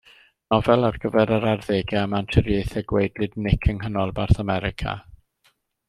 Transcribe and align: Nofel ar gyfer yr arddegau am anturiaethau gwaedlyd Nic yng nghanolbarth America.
Nofel 0.53 0.87
ar 0.87 0.95
gyfer 1.03 1.33
yr 1.35 1.45
arddegau 1.51 1.99
am 2.05 2.15
anturiaethau 2.21 2.87
gwaedlyd 2.93 3.39
Nic 3.49 3.69
yng 3.75 3.79
nghanolbarth 3.85 4.43
America. 4.47 4.97